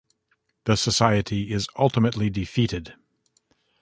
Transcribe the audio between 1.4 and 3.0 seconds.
is ultimately defeated.